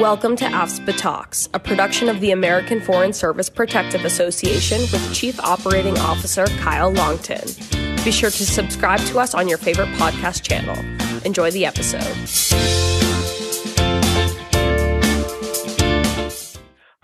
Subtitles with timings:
[0.00, 5.38] Welcome to AFSPA Talks, a production of the American Foreign Service Protective Association with Chief
[5.38, 7.44] Operating Officer Kyle Longton.
[8.04, 10.76] Be sure to subscribe to us on your favorite podcast channel.
[11.24, 12.02] Enjoy the episode.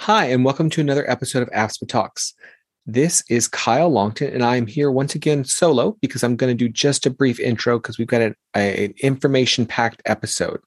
[0.00, 2.34] Hi, and welcome to another episode of AFSPA Talks.
[2.86, 6.68] This is Kyle Longton, and I'm here once again solo because I'm going to do
[6.68, 10.60] just a brief intro because we've got an, an information packed episode.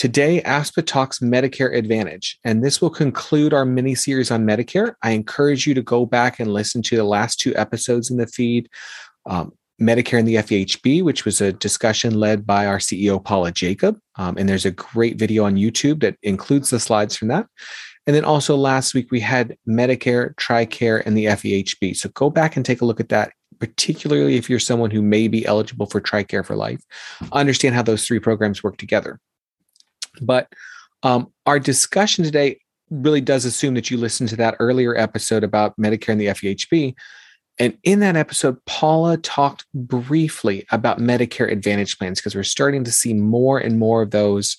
[0.00, 4.94] Today, AFSPA talks Medicare Advantage, and this will conclude our mini series on Medicare.
[5.02, 8.26] I encourage you to go back and listen to the last two episodes in the
[8.26, 8.70] feed
[9.26, 13.98] um, Medicare and the FEHB, which was a discussion led by our CEO, Paula Jacob.
[14.16, 17.46] Um, and there's a great video on YouTube that includes the slides from that.
[18.06, 21.94] And then also last week, we had Medicare, TRICARE, and the FEHB.
[21.94, 25.28] So go back and take a look at that particularly if you're someone who may
[25.28, 26.80] be eligible for TRICARE for life,
[27.30, 29.20] understand how those three programs work together.
[30.20, 30.52] But
[31.02, 35.76] um, our discussion today really does assume that you listened to that earlier episode about
[35.78, 36.94] Medicare and the FEHB.
[37.58, 42.92] And in that episode, Paula talked briefly about Medicare Advantage plans because we're starting to
[42.92, 44.56] see more and more of those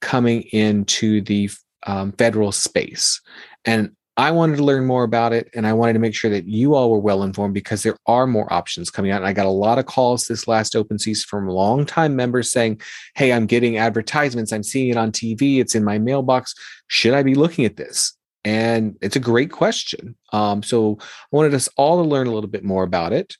[0.00, 1.50] coming into the
[1.86, 3.20] um, federal space.
[3.64, 6.46] And I wanted to learn more about it and I wanted to make sure that
[6.46, 9.18] you all were well informed because there are more options coming out.
[9.18, 12.80] And I got a lot of calls this last open season from longtime members saying,
[13.16, 14.52] Hey, I'm getting advertisements.
[14.52, 15.58] I'm seeing it on TV.
[15.58, 16.54] It's in my mailbox.
[16.86, 18.16] Should I be looking at this?
[18.44, 20.14] And it's a great question.
[20.32, 23.36] Um, so I wanted us all to learn a little bit more about it.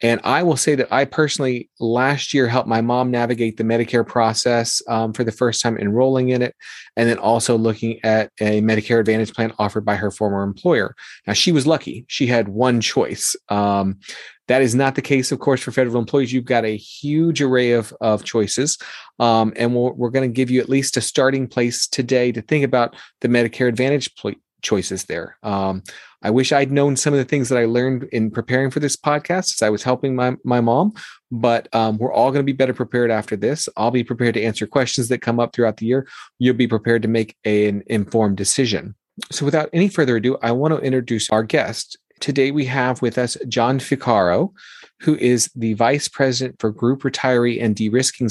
[0.00, 4.06] And I will say that I personally last year helped my mom navigate the Medicare
[4.06, 6.54] process um, for the first time enrolling in it,
[6.96, 10.94] and then also looking at a Medicare Advantage plan offered by her former employer.
[11.26, 13.34] Now, she was lucky, she had one choice.
[13.48, 13.98] Um,
[14.46, 16.32] that is not the case, of course, for federal employees.
[16.32, 18.78] You've got a huge array of, of choices.
[19.18, 22.32] Um, and we we are going to give you at least a starting place today
[22.32, 25.36] to think about the Medicare Advantage pl- choices there.
[25.42, 25.82] Um,
[26.22, 28.96] I wish I'd known some of the things that I learned in preparing for this
[28.96, 30.92] podcast as I was helping my, my mom,
[31.30, 33.68] but um, we're all going to be better prepared after this.
[33.76, 36.08] I'll be prepared to answer questions that come up throughout the year.
[36.38, 38.94] You'll be prepared to make a, an informed decision.
[39.30, 41.96] So, without any further ado, I want to introduce our guest.
[42.20, 44.52] Today, we have with us John Ficaro,
[45.00, 48.28] who is the Vice President for Group Retiree and De Risking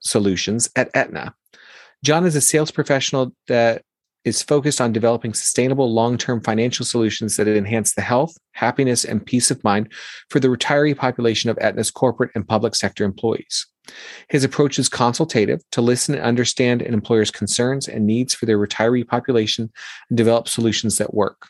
[0.00, 1.34] Solutions at Aetna.
[2.04, 3.82] John is a sales professional that
[4.24, 9.24] is focused on developing sustainable long term financial solutions that enhance the health, happiness, and
[9.24, 9.92] peace of mind
[10.30, 13.66] for the retiree population of Aetna's corporate and public sector employees.
[14.28, 18.58] His approach is consultative to listen and understand an employer's concerns and needs for their
[18.58, 19.70] retiree population
[20.08, 21.48] and develop solutions that work.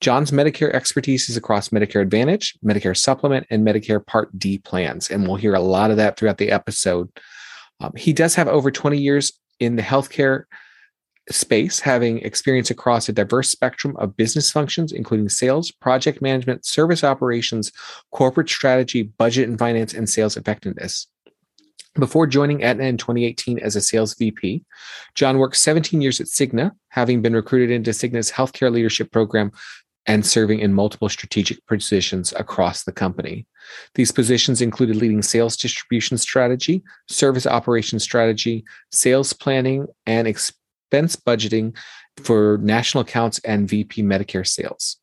[0.00, 5.26] John's Medicare expertise is across Medicare Advantage, Medicare Supplement, and Medicare Part D plans, and
[5.26, 7.08] we'll hear a lot of that throughout the episode.
[7.80, 10.44] Um, he does have over 20 years in the healthcare
[11.30, 17.04] space, having experience across a diverse spectrum of business functions, including sales, project management, service
[17.04, 17.72] operations,
[18.10, 21.06] corporate strategy, budget and finance, and sales effectiveness.
[21.98, 24.64] Before joining Aetna in 2018 as a sales VP,
[25.14, 29.50] John worked 17 years at Cigna, having been recruited into Cigna's healthcare leadership program
[30.06, 33.46] and serving in multiple strategic positions across the company.
[33.94, 40.26] These positions included leading sales distribution strategy, service operations strategy, sales planning, and
[40.88, 41.76] expense budgeting
[42.18, 44.96] for national accounts and VP Medicare sales.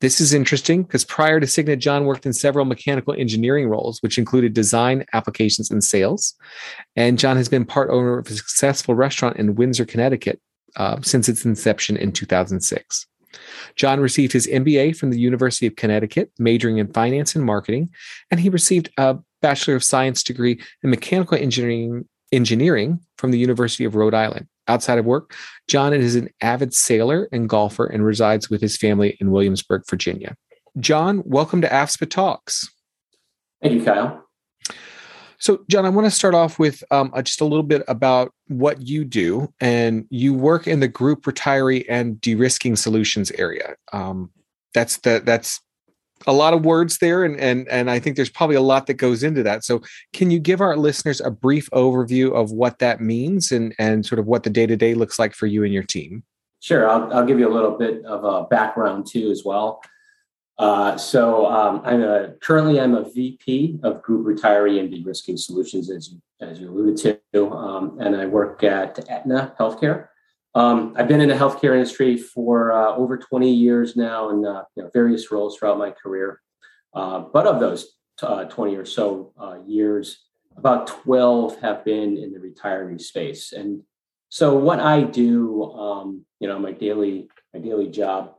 [0.00, 4.16] This is interesting because prior to Cigna, John worked in several mechanical engineering roles, which
[4.16, 6.34] included design, applications, and sales.
[6.94, 10.40] And John has been part owner of a successful restaurant in Windsor, Connecticut
[10.76, 13.06] uh, since its inception in 2006.
[13.74, 17.90] John received his MBA from the University of Connecticut, majoring in finance and marketing,
[18.30, 23.84] and he received a Bachelor of Science degree in mechanical engineering, engineering from the University
[23.84, 25.34] of Rhode Island outside of work.
[25.68, 30.36] John is an avid sailor and golfer and resides with his family in Williamsburg, Virginia.
[30.78, 32.68] John, welcome to AFSPA Talks.
[33.62, 34.24] Thank you, Kyle.
[35.40, 38.82] So, John, I want to start off with um, just a little bit about what
[38.86, 39.52] you do.
[39.60, 43.76] And you work in the group retiree and de-risking solutions area.
[43.92, 44.30] Um,
[44.74, 45.60] that's the that's
[46.26, 48.94] a lot of words there and and and I think there's probably a lot that
[48.94, 49.64] goes into that.
[49.64, 49.82] So
[50.12, 54.18] can you give our listeners a brief overview of what that means and and sort
[54.18, 56.22] of what the day-to-day looks like for you and your team?
[56.60, 59.80] Sure, I'll, I'll give you a little bit of a background too as well.
[60.58, 65.88] Uh, so um, I'm a, currently I'm a VP of Group Retiree and De-risking Solutions,
[65.88, 70.08] as you, as you alluded to, um, and I work at Aetna Healthcare.
[70.54, 74.64] Um, I've been in the healthcare industry for uh, over 20 years now in uh,
[74.74, 76.40] you know, various roles throughout my career.
[76.94, 80.24] Uh, but of those uh, 20 or so uh, years,
[80.56, 83.52] about 12 have been in the retiree space.
[83.52, 83.82] And
[84.30, 88.34] So what I do, um, you know, my daily my daily job,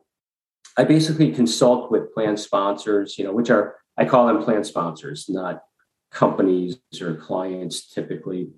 [0.77, 5.27] I basically consult with plan sponsors, you know, which are I call them plan sponsors,
[5.29, 5.63] not
[6.11, 8.49] companies or clients typically,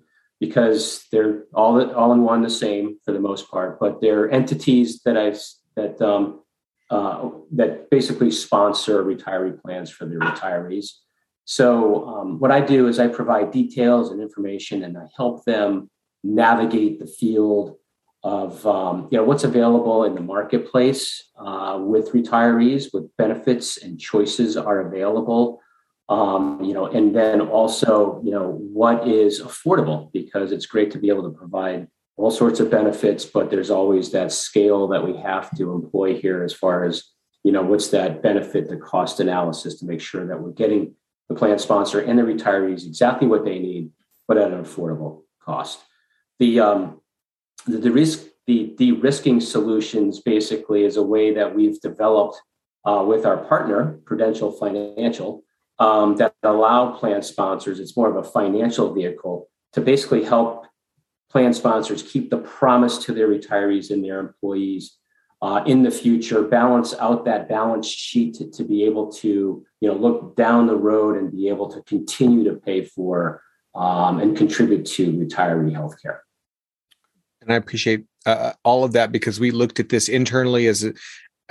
[0.42, 5.00] because they're all all in one the same for the most part, but they're entities
[5.04, 5.40] that I've
[5.76, 6.40] that um,
[6.90, 10.86] uh, that basically sponsor retiree plans for their retirees.
[11.44, 15.88] So um, what I do is I provide details and information, and I help them
[16.24, 17.76] navigate the field
[18.24, 24.00] of um, you know what's available in the marketplace uh, with retirees, what benefits and
[24.00, 25.60] choices are available.
[26.08, 30.98] Um, you know, and then also, you know, what is affordable because it's great to
[30.98, 35.16] be able to provide all sorts of benefits, but there's always that scale that we
[35.16, 37.04] have to employ here as far as,
[37.44, 40.94] you know, what's that benefit to cost analysis to make sure that we're getting
[41.28, 43.90] the plan sponsor and the retirees exactly what they need,
[44.28, 45.80] but at an affordable cost.
[46.38, 47.00] The um,
[47.66, 52.42] the, the risk the de-risking solutions basically is a way that we've developed
[52.84, 55.44] uh, with our partner Prudential Financial
[55.78, 57.80] um, that allow plan sponsors.
[57.80, 60.66] It's more of a financial vehicle to basically help
[61.30, 64.98] plan sponsors keep the promise to their retirees and their employees
[65.40, 69.88] uh, in the future, balance out that balance sheet to, to, be able to you
[69.88, 73.42] know look down the road and be able to continue to pay for
[73.74, 76.18] um, and contribute to retiree healthcare.
[77.40, 80.94] And I appreciate uh, all of that because we looked at this internally as a,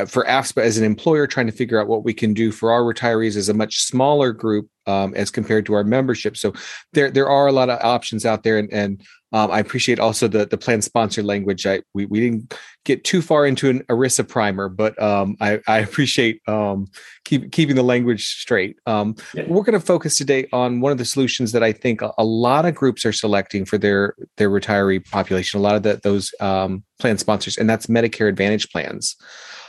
[0.07, 2.81] for AFSPA as an employer trying to figure out what we can do for our
[2.81, 6.37] retirees as a much smaller group um, as compared to our membership.
[6.37, 6.53] So
[6.93, 9.01] there there are a lot of options out there, and, and
[9.33, 11.67] um, I appreciate also the the plan sponsor language.
[11.67, 12.53] I we, we didn't
[12.83, 16.87] get too far into an ERISA primer, but um, I, I appreciate um,
[17.25, 18.77] keep, keeping the language straight.
[18.87, 19.43] Um, yeah.
[19.47, 22.23] We're going to focus today on one of the solutions that I think a, a,
[22.23, 25.59] lot of groups are selecting for their their retiree population.
[25.59, 29.15] A lot of the, those um, plan sponsors, and that's Medicare Advantage plans.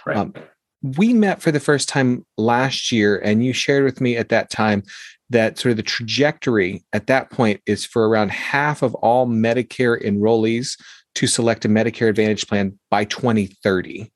[0.06, 0.16] Right.
[0.16, 0.34] Um,
[0.82, 4.50] we met for the first time last year, and you shared with me at that
[4.50, 4.82] time
[5.30, 10.02] that sort of the trajectory at that point is for around half of all Medicare
[10.02, 10.78] enrollees
[11.14, 14.10] to select a Medicare Advantage plan by 2030.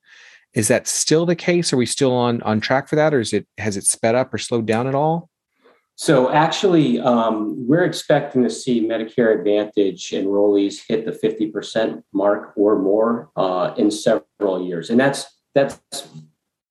[0.54, 1.72] Is that still the case?
[1.72, 4.32] Are we still on on track for that, or is it has it sped up
[4.32, 5.28] or slowed down at all?
[5.96, 12.78] So actually, um, we're expecting to see Medicare Advantage enrollees hit the 50% mark or
[12.78, 15.26] more uh, in several years, and that's
[15.56, 15.80] that's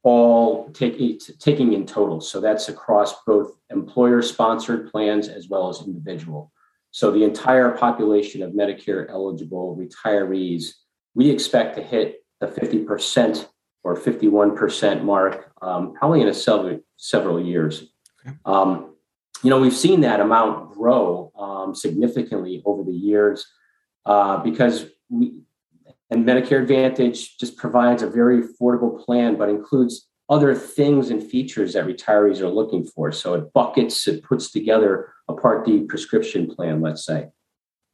[0.04, 2.22] all take, taking in total.
[2.22, 6.52] So that's across both employer sponsored plans as well as individual.
[6.92, 10.68] So the entire population of Medicare eligible retirees,
[11.16, 13.48] we expect to hit the 50%
[13.84, 17.88] or 51% mark um, probably in a several, several years.
[18.26, 18.38] Okay.
[18.46, 18.94] Um,
[19.42, 23.48] you know, we've seen that amount grow um, significantly over the years
[24.06, 25.40] uh, because we,
[26.10, 31.74] and Medicare Advantage just provides a very affordable plan, but includes other things and features
[31.74, 33.12] that retirees are looking for.
[33.12, 37.28] So it buckets, it puts together a Part D prescription plan, let's say,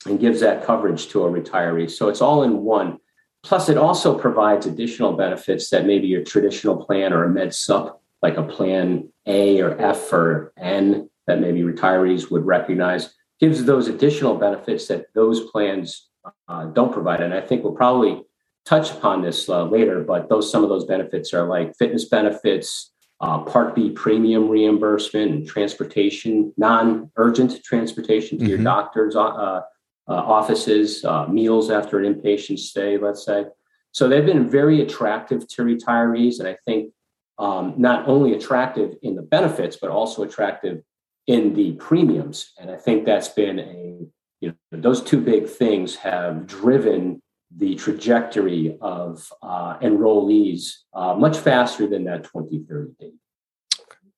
[0.06, 1.90] and gives that coverage to a retiree.
[1.90, 3.00] So it's all in one.
[3.44, 8.02] Plus, it also provides additional benefits that maybe your traditional plan or a med sup,
[8.22, 13.88] like a plan A or F or N, that maybe retirees would recognize, gives those
[13.88, 16.11] additional benefits that those plans
[16.48, 17.22] uh, don't provide.
[17.22, 18.24] And I think we'll probably
[18.66, 22.92] touch upon this uh, later, but those some of those benefits are like fitness benefits,
[23.20, 28.50] uh, Part B premium reimbursement, and transportation, non-urgent transportation to mm-hmm.
[28.50, 29.62] your doctor's uh, uh,
[30.08, 33.46] offices, uh, meals after an inpatient stay, let's say.
[33.92, 36.94] So they've been very attractive to retirees, and I think
[37.38, 40.84] um, not only attractive in the benefits, but also attractive
[41.28, 42.54] in the premiums.
[42.60, 44.08] And I think that's been a
[44.42, 47.22] you know, those two big things have driven
[47.56, 53.14] the trajectory of uh, enrollees uh, much faster than that 2030 date.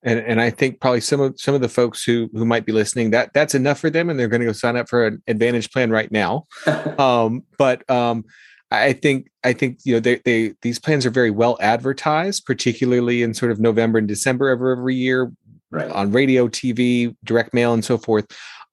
[0.06, 2.74] And, and I think probably some of some of the folks who who might be
[2.74, 5.24] listening that that's enough for them, and they're going to go sign up for an
[5.27, 6.46] Advantage plan right now.
[6.98, 8.25] um, but um,
[8.70, 13.24] I think I think you know they, they these plans are very well advertised, particularly
[13.24, 15.32] in sort of November and December of every year,
[15.72, 15.89] right.
[15.89, 18.25] on radio, TV, direct mail, and so forth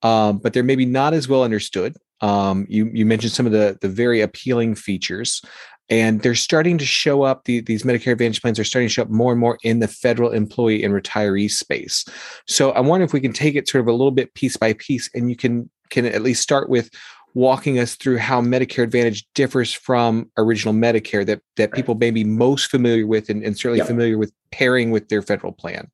[0.03, 1.97] um, but they're maybe not as well understood.
[2.21, 5.43] Um, you you mentioned some of the the very appealing features,
[5.89, 7.45] and they're starting to show up.
[7.45, 9.89] The, these Medicare Advantage plans are starting to show up more and more in the
[9.89, 12.05] federal employee and retiree space.
[12.47, 14.75] So I wonder if we can take it sort of a little bit piece by
[14.75, 16.91] piece, and you can can at least start with
[17.35, 22.25] walking us through how Medicare Advantage differs from original Medicare that that people may be
[22.25, 25.91] most familiar with and, and certainly familiar with pairing with their federal plan.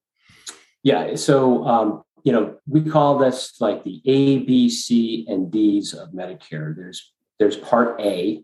[0.82, 1.16] Yeah.
[1.16, 6.10] So um, you know, we call this like the A, B, C, and D's of
[6.10, 6.74] Medicare.
[6.74, 8.42] There's there's Part A,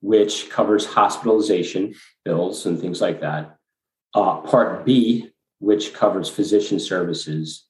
[0.00, 1.94] which covers hospitalization
[2.24, 3.54] bills and things like that.
[4.14, 7.66] Uh, part B, which covers physician services.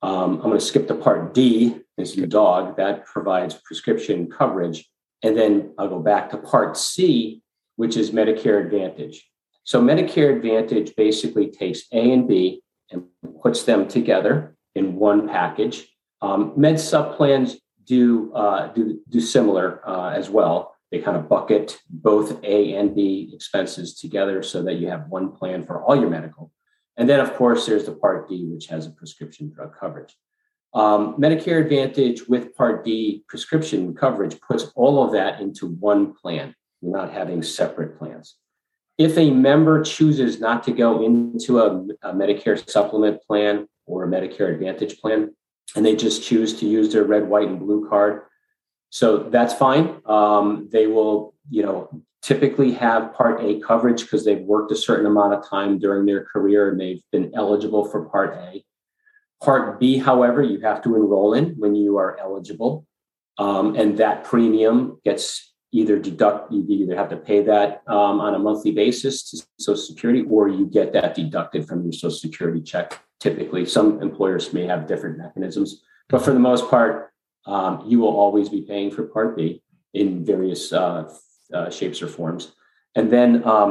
[0.00, 4.88] Um, I'm going to skip to Part D, is your dog, that provides prescription coverage.
[5.22, 7.42] And then I'll go back to Part C,
[7.76, 9.28] which is Medicare Advantage.
[9.64, 13.04] So Medicare Advantage basically takes A and B and
[13.42, 15.88] puts them together in one package.
[16.20, 20.74] Um, Med Sup plans do uh, do do similar uh, as well.
[20.90, 25.32] They kind of bucket both A and B expenses together so that you have one
[25.32, 26.52] plan for all your medical.
[26.96, 30.16] And then, of course, there's the Part D, which has a prescription drug coverage.
[30.72, 36.54] Um, Medicare Advantage with Part D prescription coverage puts all of that into one plan.
[36.80, 38.36] You're not having separate plans.
[38.96, 44.08] If a member chooses not to go into a, a Medicare supplement plan or a
[44.08, 45.34] Medicare Advantage plan,
[45.76, 48.22] and they just choose to use their red, white, and blue card,
[48.94, 50.00] so that's fine.
[50.06, 55.06] Um, they will, you know, typically have Part A coverage because they've worked a certain
[55.06, 58.64] amount of time during their career and they've been eligible for Part A.
[59.42, 62.86] Part B, however, you have to enroll in when you are eligible,
[63.38, 68.36] um, and that premium gets either deduct you either have to pay that um, on
[68.36, 72.62] a monthly basis to social security or you get that deducted from your social security
[72.62, 75.70] check typically some employers may have different mechanisms
[76.10, 77.10] but for the most part
[77.46, 79.62] um, you will always be paying for part b
[80.00, 81.02] in various uh,
[81.56, 82.42] uh, shapes or forms
[82.98, 83.70] and then um,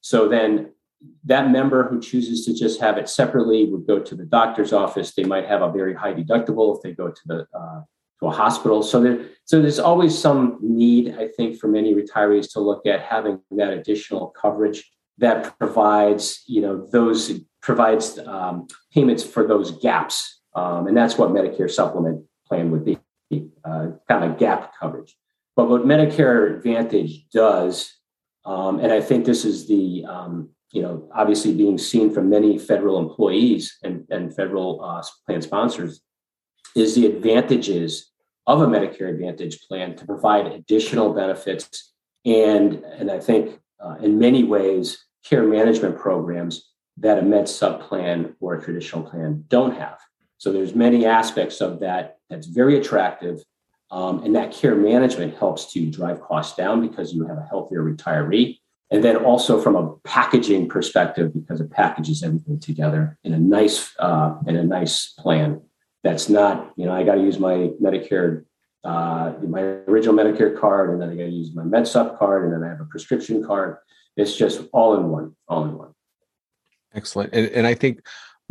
[0.00, 0.50] so then
[1.32, 5.08] that member who chooses to just have it separately would go to the doctor's office
[5.12, 7.80] they might have a very high deductible if they go to the uh,
[8.20, 8.82] to a hospital.
[8.82, 13.02] So there, so there's always some need, I think, for many retirees to look at
[13.02, 17.32] having that additional coverage that provides, you know, those
[17.64, 22.98] provides um, payments for those gaps, um, and that's what Medicare supplement plan would be,
[23.64, 25.16] uh, kind of gap coverage.
[25.56, 27.90] But what Medicare Advantage does,
[28.44, 32.58] um, and I think this is the um, you know, obviously being seen from many
[32.58, 36.02] federal employees and, and federal uh, plan sponsors,
[36.76, 38.10] is the advantages
[38.46, 41.94] of a Medicare Advantage plan to provide additional benefits
[42.24, 47.82] and, and I think uh, in many ways, care management programs that a Med Sup
[47.82, 49.98] plan or a traditional plan don't have.
[50.38, 53.42] So there's many aspects of that that's very attractive.
[53.90, 57.82] Um, and that care management helps to drive costs down because you have a healthier
[57.82, 58.58] retiree.
[58.90, 63.92] And then also from a packaging perspective, because it packages everything together in a nice
[63.98, 65.60] uh, in a nice plan
[66.04, 68.44] that's not, you know, I got to use my Medicare,
[68.84, 72.52] uh, my original Medicare card, and then I got to use my MedSup card, and
[72.52, 73.78] then I have a prescription card.
[74.16, 75.93] It's just all in one, all in one.
[76.94, 77.30] Excellent.
[77.32, 78.00] And, and I think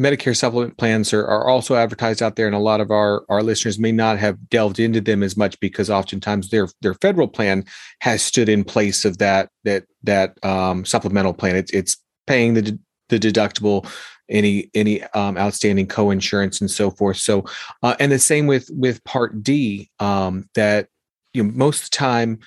[0.01, 3.43] Medicare supplement plans are, are also advertised out there, and a lot of our, our
[3.43, 7.63] listeners may not have delved into them as much because oftentimes their their federal plan
[8.01, 11.55] has stood in place of that that that um, supplemental plan.
[11.55, 13.88] It's it's paying the the deductible
[14.29, 17.17] any any um, outstanding co-insurance and so forth.
[17.17, 17.45] So,
[17.83, 19.91] uh, and the same with with Part D.
[20.00, 20.88] Um, that
[21.33, 22.39] you know, most of the time,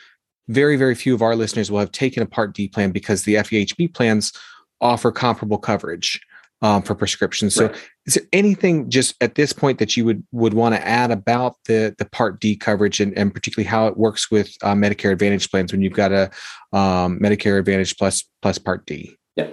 [0.49, 3.35] very very few of our listeners will have taken a Part D plan because the
[3.35, 4.33] FEHB plans
[4.81, 6.21] offer comparable coverage
[6.63, 7.55] um, for prescriptions.
[7.55, 7.77] So, right.
[8.07, 11.57] is there anything just at this point that you would would want to add about
[11.67, 15.51] the the Part D coverage and, and particularly how it works with uh, Medicare Advantage
[15.51, 16.31] plans when you've got a
[16.73, 19.17] um, Medicare Advantage plus plus Part D?
[19.37, 19.49] Yeah.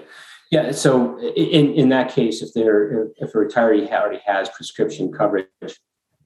[0.51, 0.71] Yeah.
[0.71, 5.47] So in, in that case, if they're if a retiree already has prescription coverage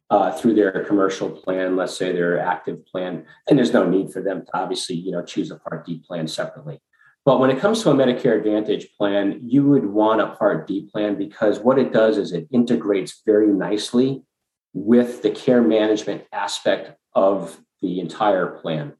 [0.09, 4.21] uh, through their commercial plan, let's say their active plan, and there's no need for
[4.21, 6.79] them to obviously you know choose a Part D plan separately.
[7.27, 10.87] But when it comes to a Medicare Advantage plan, you would want a Part D
[10.89, 14.23] plan because what it does is it integrates very nicely
[14.73, 18.93] with the care management aspect of the entire plan.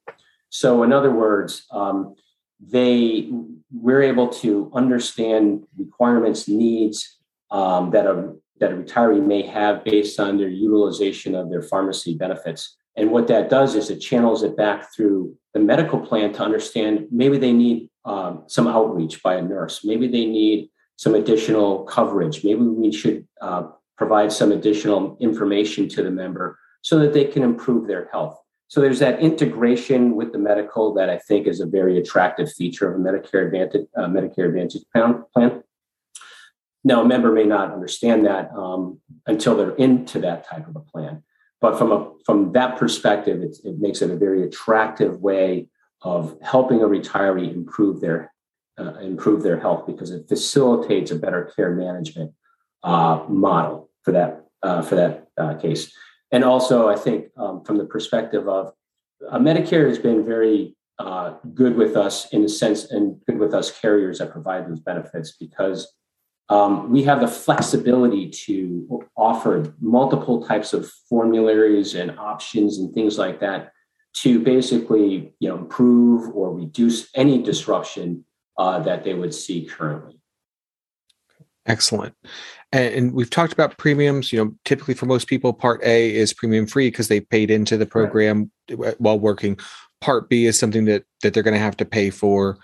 [0.50, 2.16] So, in other words, um,
[2.60, 3.30] they
[3.72, 7.20] we're able to understand requirements, needs
[7.50, 12.14] um, that a that a retiree may have based on their utilization of their pharmacy
[12.18, 12.76] benefits.
[12.98, 17.08] And what that does is it channels it back through the medical plan to understand
[17.10, 22.44] maybe they need um, some outreach by a nurse, maybe they need some additional coverage,
[22.44, 27.44] maybe we should uh, provide some additional information to the member so that they can
[27.44, 28.40] improve their health.
[28.70, 32.92] So there's that integration with the medical that I think is a very attractive feature
[32.92, 35.64] of a Medicare Advantage uh, Medicare Advantage plan.
[36.84, 40.80] Now, a member may not understand that um, until they're into that type of a
[40.80, 41.24] plan,
[41.62, 45.70] but from a from that perspective, it, it makes it a very attractive way
[46.02, 48.32] of helping a retiree improve their
[48.80, 52.32] uh, improve their health because it facilitates a better care management
[52.84, 55.92] uh, model for that uh, for that uh, case.
[56.32, 58.74] And also, I think um, from the perspective of
[59.30, 63.54] uh, Medicare has been very uh, good with us in a sense, and good with
[63.54, 65.94] us carriers that provide those benefits because
[66.50, 73.18] um, we have the flexibility to offer multiple types of formularies and options and things
[73.18, 73.72] like that
[74.22, 78.26] to basically you know improve or reduce any disruption
[78.58, 80.20] uh, that they would see currently.
[81.68, 82.16] Excellent.
[82.72, 84.32] And, we've talked about premiums.
[84.32, 87.78] You know, typically for most people, Part A is premium free because they paid into
[87.78, 89.00] the program right.
[89.00, 89.60] while working.
[90.02, 92.58] Part B is something that that they're going to have to pay for.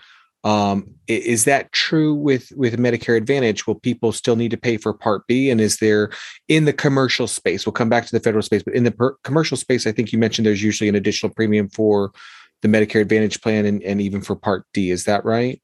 [0.44, 3.66] Um, is that true with with Medicare Advantage?
[3.66, 5.50] Will people still need to pay for Part B?
[5.50, 6.10] And is there
[6.48, 7.64] in the commercial space?
[7.64, 10.12] We'll come back to the federal space, but in the per- commercial space, I think
[10.12, 12.12] you mentioned there's usually an additional premium for
[12.60, 14.90] the Medicare Advantage plan and, and even for Part D.
[14.90, 15.60] Is that right?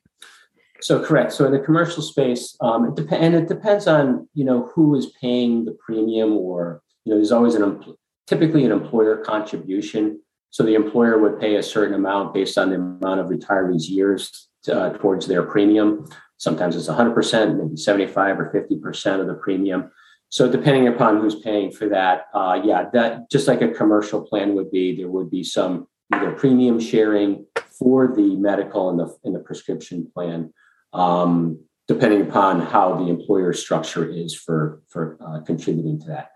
[0.80, 1.32] So correct.
[1.32, 4.94] So in the commercial space, um, it depends, and it depends on you know who
[4.94, 7.82] is paying the premium, or you know, there's always an
[8.26, 10.20] typically an employer contribution.
[10.48, 14.48] So the employer would pay a certain amount based on the amount of retirees' years
[14.68, 16.08] uh, towards their premium.
[16.36, 19.90] Sometimes it's 100%, maybe 75 or 50% of the premium.
[20.30, 24.54] So depending upon who's paying for that, uh, yeah, that just like a commercial plan
[24.54, 29.32] would be, there would be some either premium sharing for the medical and the in
[29.32, 30.52] the prescription plan
[30.92, 36.30] um, depending upon how the employer structure is for for uh, contributing to that.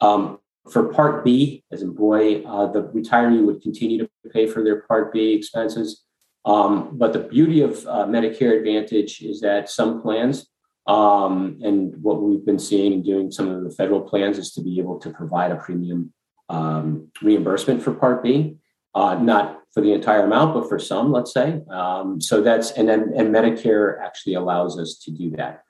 [0.00, 0.38] Um,
[0.70, 4.82] for Part B, as in boy, uh, the retiree would continue to pay for their
[4.82, 6.04] Part B expenses.
[6.44, 10.46] Um, but the beauty of uh, Medicare Advantage is that some plans,
[10.86, 14.62] um, and what we've been seeing and doing some of the federal plans, is to
[14.62, 16.12] be able to provide a premium
[16.48, 18.56] um, reimbursement for Part B.
[18.94, 21.60] Uh, not for the entire amount, but for some, let's say.
[21.70, 25.62] Um, so that's and then and Medicare actually allows us to do that,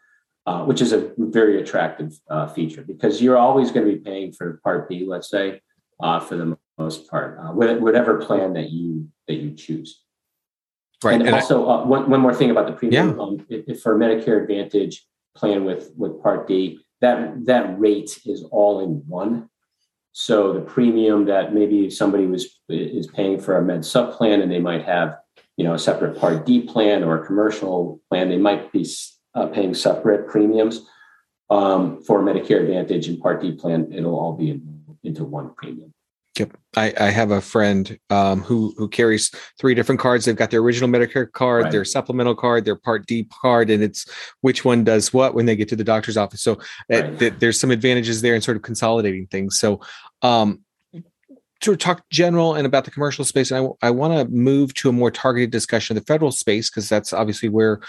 [0.47, 4.33] uh, which is a very attractive uh, feature because you're always going to be paying
[4.33, 5.61] for Part B, let's say,
[6.01, 10.01] uh, for the most part, uh, whatever plan that you that you choose.
[11.05, 11.15] Right.
[11.15, 13.23] And, and also, I, uh, one, one more thing about the premium, yeah.
[13.23, 15.07] um, if, if for Medicare Advantage
[15.37, 19.49] plan with with Part D, that that rate is all in one.
[20.13, 24.51] So the premium that maybe somebody was is paying for a med sup plan and
[24.51, 25.17] they might have,
[25.57, 28.85] you know, a separate Part D plan or a commercial plan, they might be
[29.35, 30.87] uh, paying separate premiums.
[31.51, 35.95] Um, for Medicare Advantage and Part D plan, it'll all be in, into one premium.
[36.39, 36.57] Yep.
[36.77, 40.25] I, I have a friend um, who who carries three different cards.
[40.25, 41.73] They've got their original Medicare card, right.
[41.73, 44.07] their supplemental card, their Part D card, and it's
[44.43, 46.43] which one does what when they get to the doctor's office.
[46.43, 46.61] So
[46.93, 49.59] uh, th- there's some advantages there in sort of consolidating things.
[49.59, 49.81] So
[50.23, 50.61] um,
[51.61, 54.89] to talk general and about the commercial space, and I, I want to move to
[54.89, 57.81] a more targeted discussion of the federal space because that's obviously where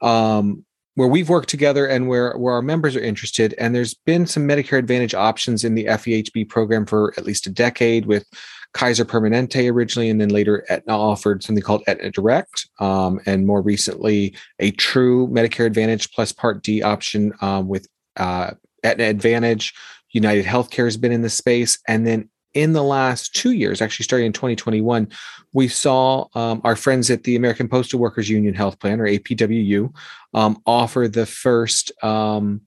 [0.00, 0.64] um,
[1.00, 3.54] where we've worked together and where where our members are interested.
[3.56, 7.50] And there's been some Medicare Advantage options in the FEHB program for at least a
[7.50, 8.26] decade with
[8.74, 13.62] Kaiser Permanente originally, and then later Aetna offered something called Aetna Direct, um, and more
[13.62, 18.50] recently a true Medicare Advantage plus Part D option um, with uh,
[18.84, 19.72] Aetna Advantage.
[20.10, 24.04] United Healthcare has been in the space, and then in the last two years, actually
[24.04, 25.08] starting in 2021,
[25.52, 29.94] we saw um, our friends at the American Postal Workers Union Health Plan, or APWU,
[30.34, 32.62] um, offer the first um,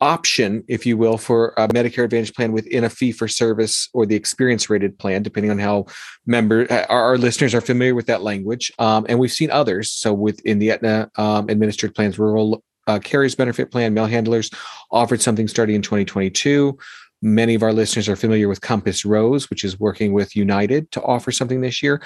[0.00, 4.06] option, if you will, for a Medicare Advantage plan within a fee for service or
[4.06, 5.86] the experience rated plan, depending on how
[6.26, 8.72] member uh, our, our listeners are familiar with that language.
[8.78, 9.90] Um, and we've seen others.
[9.90, 14.50] So within the Aetna um, administered plans, rural uh, carriers benefit plan, mail handlers
[14.90, 16.78] offered something starting in 2022.
[17.22, 21.02] Many of our listeners are familiar with Compass Rose, which is working with United to
[21.02, 22.02] offer something this year.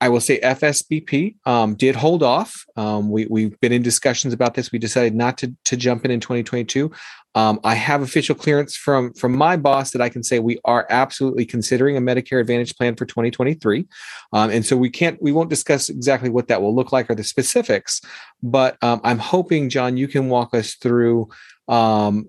[0.00, 2.64] I will say FSBP um, did hold off.
[2.76, 4.70] Um, we, we've been in discussions about this.
[4.70, 6.90] We decided not to, to jump in in 2022.
[7.34, 10.86] Um, I have official clearance from from my boss that I can say we are
[10.88, 13.86] absolutely considering a Medicare Advantage plan for 2023,
[14.32, 17.14] um, and so we can't we won't discuss exactly what that will look like or
[17.14, 18.00] the specifics.
[18.42, 21.28] But um, I'm hoping, John, you can walk us through
[21.68, 22.28] um,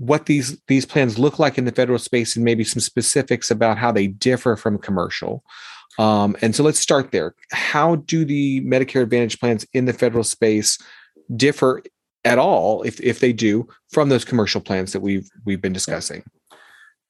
[0.00, 3.76] what these these plans look like in the federal space and maybe some specifics about
[3.76, 5.44] how they differ from commercial.
[5.98, 7.34] Um, and so let's start there.
[7.52, 10.78] How do the Medicare Advantage plans in the federal space
[11.36, 11.82] differ
[12.24, 16.24] at all, if if they do, from those commercial plans that we've we've been discussing?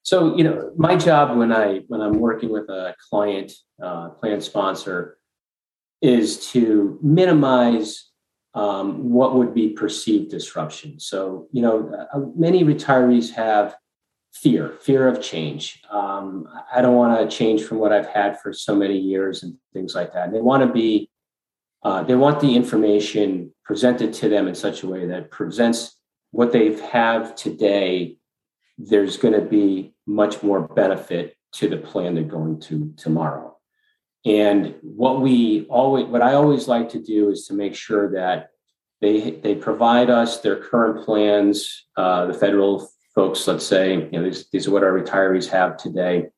[0.03, 4.41] So you know, my job when I when I'm working with a client uh, plan
[4.41, 5.17] sponsor
[6.03, 8.10] is to minimize
[8.55, 10.99] um, what would be perceived disruption.
[10.99, 13.77] So, you know, uh, many retirees have
[14.33, 15.83] fear, fear of change.
[15.91, 19.57] Um, I don't want to change from what I've had for so many years and
[19.73, 20.27] things like that.
[20.27, 21.11] And they want to be,
[21.83, 25.97] uh, they want the information presented to them in such a way that presents
[26.33, 28.17] what they have today.
[28.79, 33.50] There's going to be much more benefit to the plan they're going to tomorrow.
[34.25, 38.51] And what we always, what I always like to do is to make sure that
[39.01, 41.87] they they provide us their current plans.
[41.97, 45.77] Uh, the federal folks, let's say, you know, these, these are what our retirees have
[45.77, 46.29] today.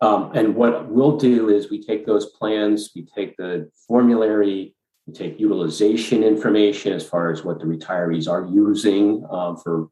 [0.00, 4.74] Um, and what we'll do is we take those plans, we take the formulary,
[5.06, 9.88] we take utilization information as far as what the retirees are using um, for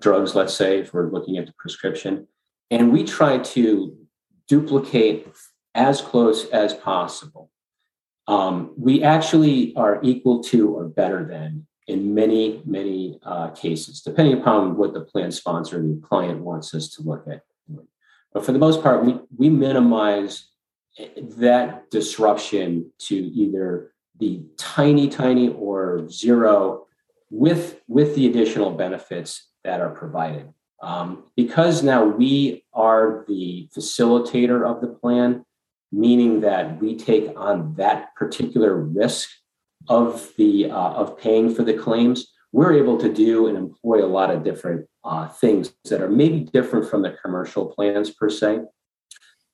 [0.00, 2.26] drugs, let's say, if we're looking at the prescription.
[2.70, 3.96] And we try to
[4.48, 5.28] duplicate
[5.78, 7.50] as close as possible.
[8.26, 14.38] Um, we actually are equal to or better than in many, many uh, cases, depending
[14.38, 17.42] upon what the plan sponsor and the client wants us to look at.
[18.32, 20.48] But for the most part, we, we minimize
[21.38, 26.86] that disruption to either the tiny, tiny or zero
[27.30, 30.52] with, with the additional benefits that are provided.
[30.82, 35.44] Um, because now we are the facilitator of the plan,
[35.90, 39.28] meaning that we take on that particular risk
[39.88, 44.06] of the uh, of paying for the claims, we're able to do and employ a
[44.06, 48.60] lot of different uh, things that are maybe different from the commercial plans per se.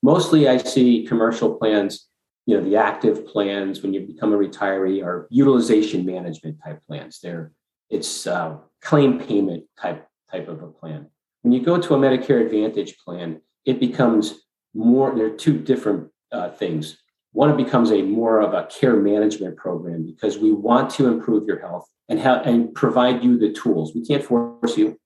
[0.03, 2.09] Mostly, I see commercial plans,
[2.47, 7.21] you know, the active plans when you become a retiree are utilization management type plans.
[7.23, 7.53] They're
[7.91, 11.11] it's uh, claim payment type type of a plan.
[11.43, 14.35] When you go to a Medicare Advantage plan, it becomes
[14.75, 15.15] more.
[15.15, 16.99] There are two different uh, things.
[17.33, 21.47] One, it becomes a more of a care management program because we want to improve
[21.47, 23.95] your health and have and provide you the tools.
[23.95, 24.99] We can't force you,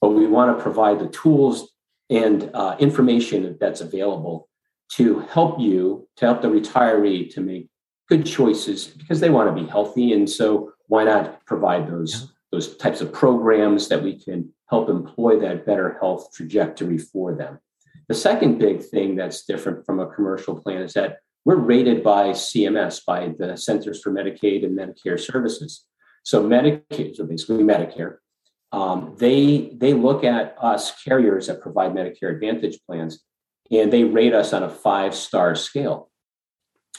[0.00, 1.72] but we want to provide the tools
[2.10, 4.48] and uh, information that's available
[4.92, 7.68] to help you, to help the retiree to make
[8.08, 10.12] good choices because they want to be healthy.
[10.12, 15.38] And so, why not provide those those types of programs that we can help employ
[15.40, 17.58] that better health trajectory for them?
[18.08, 22.30] The second big thing that's different from a commercial plan is that we're rated by
[22.30, 25.84] CMS, by the Centers for Medicaid and Medicare Services.
[26.22, 28.16] So Medicaid, so basically Medicare,
[28.72, 33.24] um, they they look at us carriers that provide Medicare Advantage plans,
[33.70, 36.10] and they rate us on a five star scale.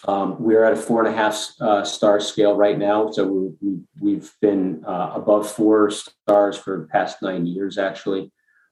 [0.08, 3.54] Um, we're at a four and a half uh, star scale right now, so
[4.02, 8.32] we, have been uh, above four stars for the past nine years, actually.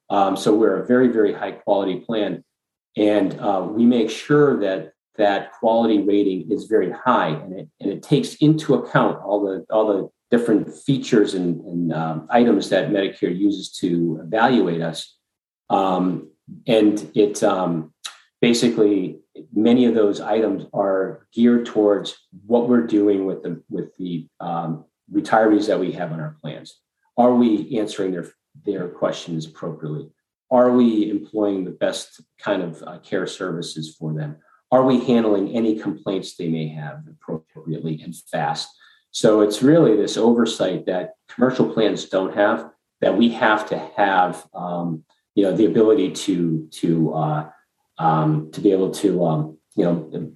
[0.09, 2.43] Um, so we're a very, very high quality plan.
[2.95, 7.91] And uh, we make sure that that quality rating is very high and it, and
[7.91, 12.89] it takes into account all the, all the different features and, and um, items that
[12.89, 15.17] Medicare uses to evaluate us.
[15.69, 16.31] Um,
[16.65, 17.93] and it um,
[18.41, 19.19] basically,
[19.53, 24.85] many of those items are geared towards what we're doing with the, with the um,
[25.11, 26.79] retirees that we have on our plans.
[27.17, 28.31] Are we answering their
[28.65, 30.09] their questions appropriately?
[30.49, 34.37] Are we employing the best kind of uh, care services for them?
[34.71, 38.69] Are we handling any complaints they may have appropriately and fast?
[39.11, 42.69] So it's really this oversight that commercial plans don't have
[43.01, 45.03] that we have to have, um,
[45.35, 47.49] you know, the ability to to uh,
[47.97, 50.31] um, to be able to um, you know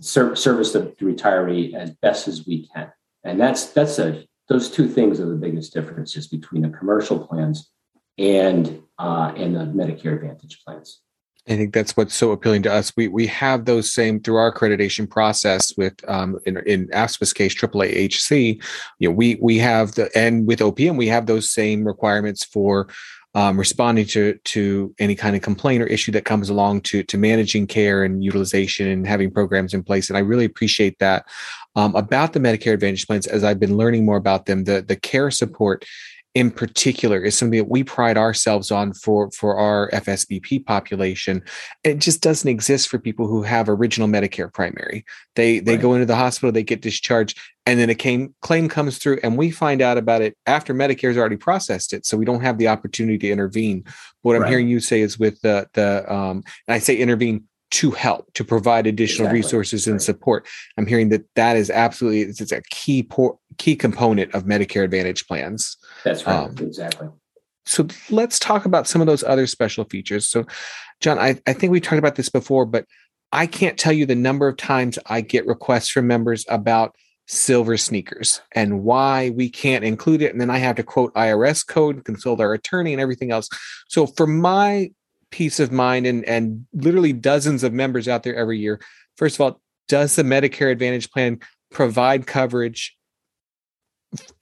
[0.00, 2.90] ser- service the retiree as best as we can,
[3.24, 7.70] and that's that's a those two things are the biggest differences between the commercial plans
[8.18, 11.00] and uh, and the Medicare Advantage plans.
[11.48, 12.92] I think that's what's so appealing to us.
[12.96, 17.54] We we have those same through our accreditation process with um, in in AFSPA's case
[17.54, 18.62] AAAHC.
[18.98, 22.88] You know, we we have the and with OPM we have those same requirements for
[23.34, 27.18] um, responding to to any kind of complaint or issue that comes along to to
[27.18, 30.08] managing care and utilization and having programs in place.
[30.08, 31.26] And I really appreciate that
[31.76, 34.64] um, about the Medicare Advantage plans as I've been learning more about them.
[34.64, 35.84] The the care support
[36.38, 41.42] in particular is something that we pride ourselves on for for our FSBP population.
[41.82, 45.04] It just doesn't exist for people who have original Medicare primary.
[45.34, 45.82] They they right.
[45.82, 49.36] go into the hospital, they get discharged, and then a claim claim comes through, and
[49.36, 52.06] we find out about it after Medicare's already processed it.
[52.06, 53.82] So we don't have the opportunity to intervene.
[53.82, 57.48] But What I'm hearing you say is with the the um, and I say intervene
[57.70, 59.40] to help to provide additional exactly.
[59.40, 60.46] resources and support
[60.78, 65.26] i'm hearing that that is absolutely it's a key por- key component of medicare advantage
[65.26, 67.08] plans that's right um, exactly
[67.66, 70.44] so let's talk about some of those other special features so
[71.00, 72.84] john I, I think we talked about this before but
[73.32, 76.94] i can't tell you the number of times i get requests from members about
[77.26, 81.66] silver sneakers and why we can't include it and then i have to quote irs
[81.66, 83.48] code consult our attorney and everything else
[83.88, 84.90] so for my
[85.30, 88.80] peace of mind and and literally dozens of members out there every year.
[89.16, 91.40] First of all, does the Medicare Advantage plan
[91.70, 92.96] provide coverage?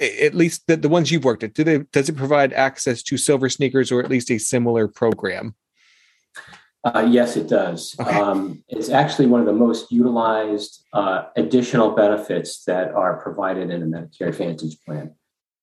[0.01, 3.17] At least the, the ones you've worked at, do they does it provide access to
[3.17, 5.55] silver sneakers or at least a similar program?
[6.85, 7.97] Uh, yes, it does.
[7.99, 8.21] Okay.
[8.21, 13.83] Um, it's actually one of the most utilized uh, additional benefits that are provided in
[13.83, 15.13] a Medicare Advantage plan.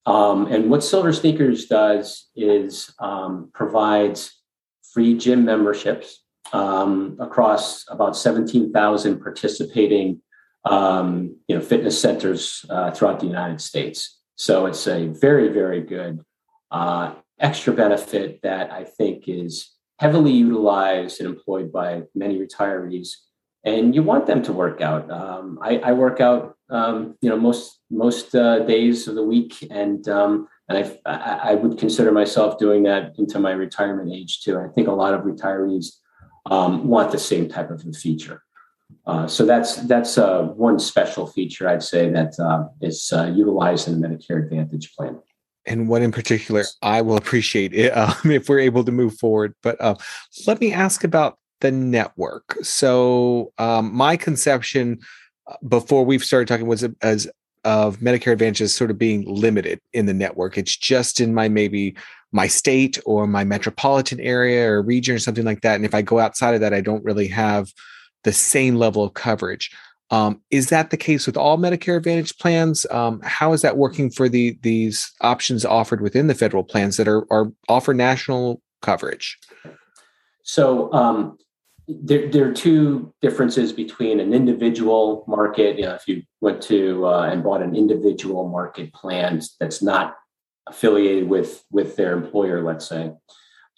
[0.06, 4.38] Um, and what Silver Sneakers does is um, provides
[4.92, 10.22] free gym memberships um, across about 17,000 participating
[10.65, 14.19] um, you know, fitness centers uh, throughout the United States.
[14.36, 16.23] So it's a very, very good
[16.71, 23.10] uh, extra benefit that I think is heavily utilized and employed by many retirees.
[23.63, 25.10] And you want them to work out.
[25.10, 29.65] Um, I, I, work out, um, you know, most most uh, days of the week,
[29.71, 34.60] and um, and I, I would consider myself doing that into my retirement age too.
[34.60, 35.93] I think a lot of retirees
[36.49, 38.43] um, want the same type of a feature.
[39.06, 43.88] Uh, so that's that's uh, one special feature I'd say that uh, is uh, utilized
[43.88, 45.19] in the Medicare Advantage plan.
[45.65, 49.56] And what in particular I will appreciate it, um, if we're able to move forward.
[49.62, 49.95] But uh,
[50.47, 52.58] let me ask about the network.
[52.62, 54.99] So um, my conception
[55.47, 57.29] uh, before we've started talking was as
[57.63, 60.58] of Medicare Advantage as sort of being limited in the network.
[60.58, 61.95] It's just in my maybe
[62.34, 65.75] my state or my metropolitan area or region or something like that.
[65.75, 67.71] And if I go outside of that, I don't really have
[68.23, 69.71] the same level of coverage.
[70.09, 72.86] Um, is that the case with all Medicare Advantage plans?
[72.91, 77.07] Um, how is that working for the these options offered within the federal plans that
[77.07, 79.39] are, are offer national coverage?
[80.43, 81.38] So um,
[81.88, 85.79] there, there are two differences between an individual market.
[85.79, 90.15] You know, if you went to uh, and bought an individual market plan that's not
[90.67, 93.12] affiliated with with their employer, let's say,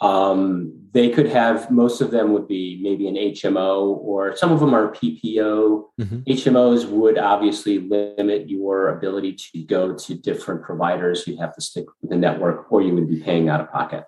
[0.02, 4.60] um, they could have most of them would be maybe an HMO or some of
[4.60, 5.84] them are PPO.
[6.00, 6.20] Mm-hmm.
[6.28, 11.26] HMOs would obviously limit your ability to go to different providers.
[11.26, 14.06] You'd have to stick with the network or you would be paying out of pocket.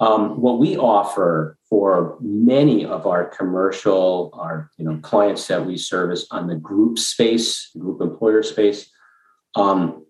[0.00, 5.76] Um, what we offer for many of our commercial, our you know clients that we
[5.76, 8.90] service on the group space, group employer space,
[9.56, 10.04] um,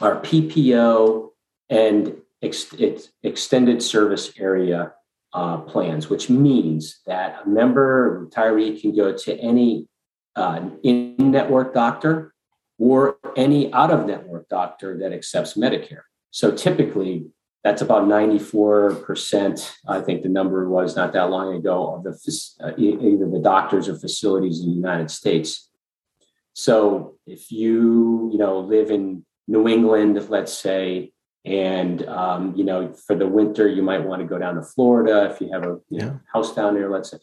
[0.00, 1.28] our PPO
[1.68, 2.74] and ex-
[3.22, 4.92] extended service area
[5.32, 9.88] uh, plans, which means that a member retiree can go to any
[10.36, 12.34] uh, in-network doctor
[12.78, 16.02] or any out-of-network doctor that accepts Medicare.
[16.30, 17.26] So typically,
[17.64, 19.72] that's about 94%.
[19.88, 22.10] I think the number was not that long ago of the
[22.60, 25.70] uh, either the doctors or facilities in the United States.
[26.52, 31.13] So if you you know live in New England, let's say,
[31.44, 35.30] and um, you know for the winter you might want to go down to Florida
[35.30, 37.18] if you have a you know, house down there, let's say,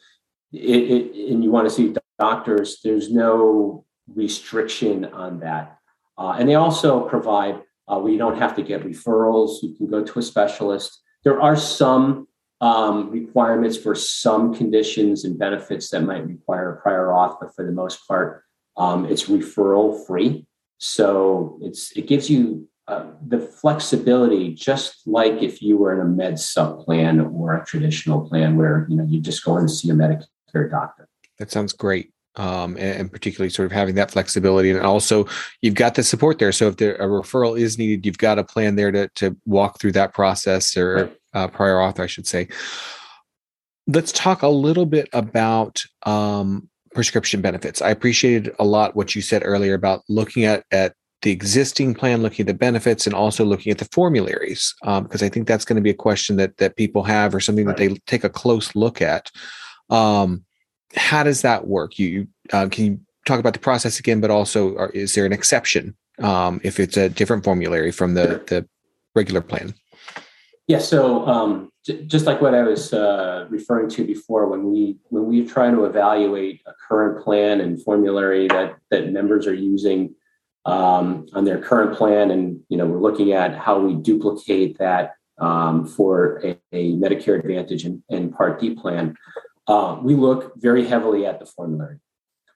[0.54, 2.80] it, it, and you want to see doctors.
[2.84, 5.78] There's no restriction on that,
[6.18, 9.62] uh, and they also provide uh, where you don't have to get referrals.
[9.62, 11.02] You can go to a specialist.
[11.24, 12.28] There are some
[12.62, 17.66] um, requirements for some conditions and benefits that might require a prior auth, but for
[17.66, 18.44] the most part,
[18.78, 20.46] um, it's referral free.
[20.78, 26.10] So it's it gives you uh, the flexibility, just like if you were in a
[26.10, 29.72] med sup plan or a traditional plan where you know you just go in to
[29.72, 31.08] see a Medicare doctor.
[31.40, 34.72] That sounds great um, and, and, particularly sort of having that flexibility.
[34.72, 35.28] And also,
[35.62, 36.52] you've got the support there.
[36.52, 39.80] So if there, a referral is needed, you've got a plan there to to walk
[39.80, 42.48] through that process or uh, prior auth, I should say.
[43.88, 47.82] Let's talk a little bit about um, prescription benefits.
[47.82, 52.22] I appreciated a lot what you said earlier about looking at at the existing plan,
[52.22, 55.66] looking at the benefits, and also looking at the formularies, because um, I think that's
[55.66, 57.78] going to be a question that that people have or something right.
[57.78, 59.30] that they take a close look at.
[59.90, 60.44] Um,
[60.96, 62.00] how does that work?
[62.00, 65.34] You uh, can you talk about the process again, but also are, is there an
[65.34, 68.68] exception um, if it's a different formulary from the the
[69.16, 69.76] regular plan?
[70.68, 70.80] Yeah.
[70.80, 75.26] So um, j- just like what I was uh, referring to before, when we when
[75.26, 80.16] we try to evaluate a current plan and formulary that that members are using
[80.66, 85.16] um, on their current plan, and you know we're looking at how we duplicate that
[85.40, 89.16] um, for a, a, Medicare Advantage and, and Part D plan
[89.68, 92.00] uh, we look very heavily at the formulary.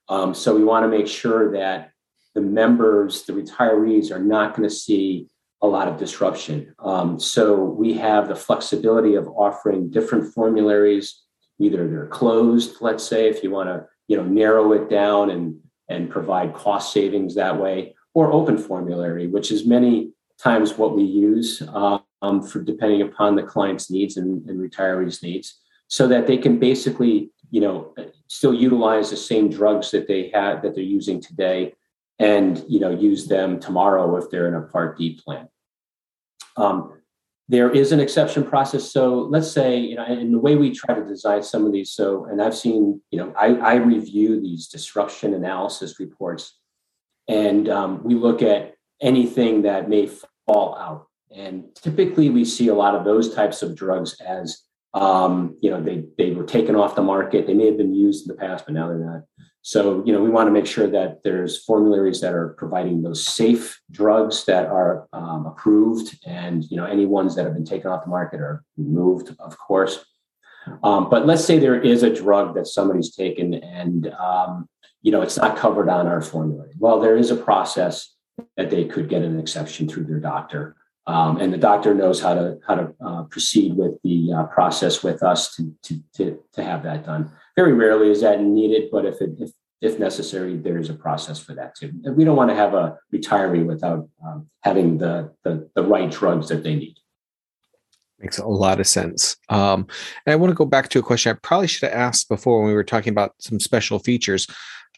[0.10, 1.92] Um, so we want to make sure that
[2.34, 5.28] the members, the retirees, are not going to see
[5.62, 6.76] a lot of disruption.
[6.80, 11.24] Um, so we have the flexibility of offering different formularies.
[11.60, 15.60] Either they're closed, let's say, if you want to, you know, narrow it down and
[15.88, 21.04] and provide cost savings that way, or open formulary, which is many times what we
[21.04, 26.38] use um, for depending upon the client's needs and, and retirees' needs so that they
[26.38, 27.94] can basically, you know,
[28.28, 31.76] still utilize the same drugs that they had that they're using today
[32.18, 35.48] and, you know, use them tomorrow if they're in a Part D plan.
[36.58, 37.02] Um,
[37.48, 38.92] there is an exception process.
[38.92, 41.92] So let's say, you know, and the way we try to design some of these,
[41.92, 46.58] so, and I've seen, you know, I, I review these disruption analysis reports
[47.28, 50.10] and um, we look at anything that may
[50.46, 51.08] fall out.
[51.36, 54.62] And typically we see a lot of those types of drugs as,
[54.94, 57.46] um, you know, they, they were taken off the market.
[57.46, 59.24] They may have been used in the past, but now they're not.
[59.62, 63.26] So, you know, we want to make sure that there's formularies that are providing those
[63.26, 67.90] safe drugs that are um, approved, and you know, any ones that have been taken
[67.90, 70.06] off the market are removed, of course.
[70.84, 74.68] Um, but let's say there is a drug that somebody's taken, and um,
[75.02, 76.74] you know, it's not covered on our formulary.
[76.80, 78.14] Well, there is a process
[78.58, 80.76] that they could get an exception through their doctor,
[81.08, 85.04] um, and the doctor knows how to how to uh, proceed with the uh, process
[85.04, 87.32] with us to, to to to have that done.
[87.56, 89.52] Very rarely is that needed, but if it, if
[89.82, 91.92] if necessary, there's a process for that too.
[92.12, 96.50] We don't want to have a retiree without um, having the, the, the right drugs
[96.50, 96.96] that they need.
[98.20, 99.36] Makes a lot of sense.
[99.50, 99.88] Um,
[100.26, 102.60] and I want to go back to a question I probably should have asked before
[102.60, 104.48] when we were talking about some special features.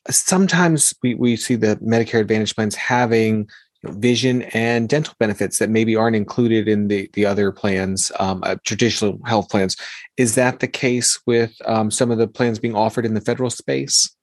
[0.09, 3.47] Sometimes we, we see the Medicare Advantage plans having
[3.83, 8.55] vision and dental benefits that maybe aren't included in the the other plans, um, uh,
[8.63, 9.75] traditional health plans.
[10.17, 13.49] Is that the case with um, some of the plans being offered in the federal
[13.49, 14.15] space?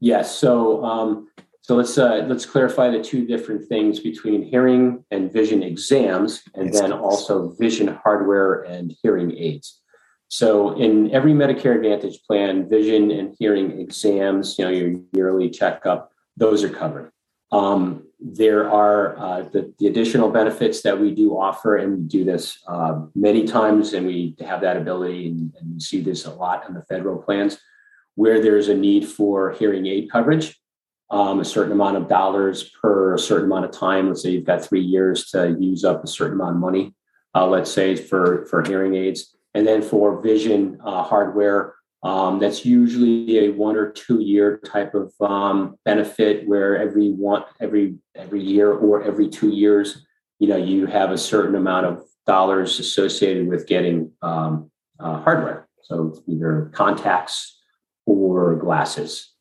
[0.00, 0.36] Yes.
[0.36, 1.28] So um,
[1.72, 6.70] so let's uh, let's clarify the two different things between hearing and vision exams, and
[6.70, 9.80] then also vision hardware and hearing aids.
[10.28, 16.12] So in every Medicare Advantage plan, vision and hearing exams, you know, your yearly checkup,
[16.36, 17.10] those are covered.
[17.52, 22.22] Um, there are uh, the, the, additional benefits that we do offer, and we do
[22.22, 26.34] this uh, many times, and we have that ability, and, and we see this a
[26.34, 27.58] lot in the federal plans,
[28.14, 30.61] where there's a need for hearing aid coverage,
[31.12, 34.08] um, a certain amount of dollars per a certain amount of time.
[34.08, 36.94] Let's say you've got three years to use up a certain amount of money,
[37.34, 42.64] uh, let's say for for hearing aids, and then for vision uh, hardware um, that's
[42.64, 48.42] usually a one or two year type of um, benefit where every one every every
[48.42, 50.04] year or every two years,
[50.40, 55.68] you know, you have a certain amount of dollars associated with getting um, uh, hardware.
[55.82, 57.60] So either contacts
[58.04, 59.31] or glasses.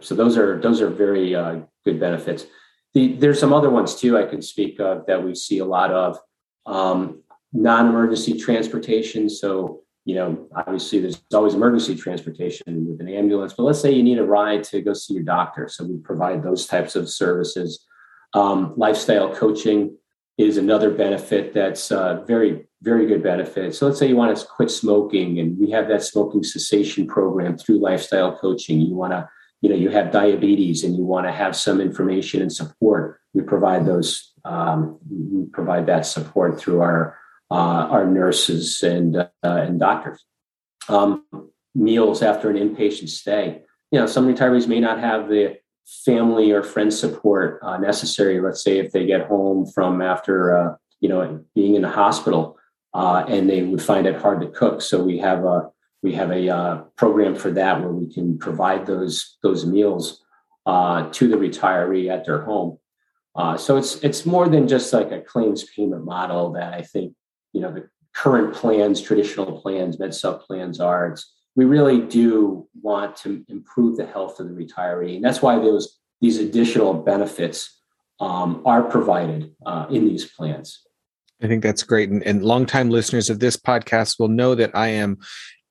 [0.00, 2.46] So those are those are very uh, good benefits.
[2.94, 5.90] The, there's some other ones too I can speak of that we see a lot
[5.90, 6.18] of
[6.66, 9.28] um, non-emergency transportation.
[9.28, 14.02] So you know, obviously there's always emergency transportation with an ambulance, but let's say you
[14.02, 15.68] need a ride to go see your doctor.
[15.68, 17.86] So we provide those types of services.
[18.34, 19.96] Um, lifestyle coaching
[20.38, 23.74] is another benefit that's a very, very good benefit.
[23.74, 27.56] So let's say you want to quit smoking and we have that smoking cessation program
[27.56, 28.80] through lifestyle coaching.
[28.80, 29.28] You want to,
[29.62, 33.20] you know, you have diabetes and you want to have some information and support.
[33.32, 37.16] We provide those, um, we provide that support through our
[37.50, 40.24] uh, our nurses and uh, and doctors.
[40.88, 41.24] Um,
[41.74, 43.62] meals after an inpatient stay.
[43.90, 45.58] You know, some retirees may not have the
[46.04, 48.40] family or friend support uh, necessary.
[48.40, 52.58] Let's say if they get home from after uh, you know being in the hospital
[52.94, 54.82] uh, and they would find it hard to cook.
[54.82, 55.70] So we have a
[56.02, 60.22] we have a uh, program for that where we can provide those those meals
[60.66, 62.78] to the retiree at their home.
[63.34, 67.14] Uh, so it's it's more than just like a claims payment model that I think
[67.52, 71.08] you know the current plans, traditional plans, med sup plans are.
[71.08, 75.56] It's, we really do want to improve the health of the retiree, and that's why
[75.56, 77.80] those these additional benefits
[78.20, 80.82] um, are provided uh, in these plans.
[81.42, 84.88] I think that's great, and, and longtime listeners of this podcast will know that I
[84.88, 85.18] am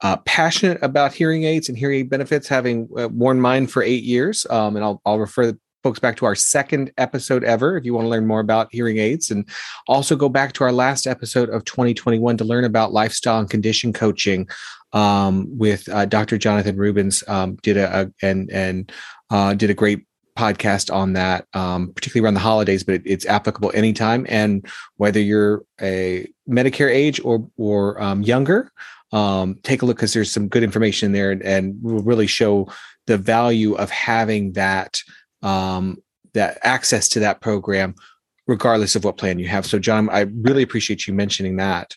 [0.02, 4.04] uh, passionate about hearing aids and hearing aid benefits, having uh, worn mine for eight
[4.04, 4.48] years.
[4.50, 8.06] Um, and I'll, I'll refer folks back to our second episode ever if you want
[8.06, 9.32] to learn more about hearing aids.
[9.32, 9.48] And
[9.88, 13.94] also go back to our last episode of 2021 to learn about lifestyle and condition
[13.94, 14.48] coaching
[14.94, 17.24] um, with uh, dr jonathan rubens.
[17.28, 18.92] Um, did a, a, and and
[19.30, 20.06] uh, did a great
[20.38, 24.26] podcast on that um, particularly around the holidays but it, it's applicable anytime.
[24.30, 24.66] And
[24.98, 28.72] whether you're a medicare age or or um, younger
[29.12, 32.72] um, take a look because there's some good information there and, and will really show
[33.08, 35.00] the value of having that
[35.42, 35.98] um,
[36.34, 37.96] that access to that program,
[38.48, 39.66] regardless of what plan you have.
[39.66, 41.96] So, John, I really appreciate you mentioning that.